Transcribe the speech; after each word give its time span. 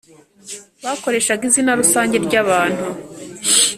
Bakoreshaga 0.83 1.43
izina 1.49 1.77
rusange 1.79 2.15
ry 2.25 2.33
abantu 2.43 2.85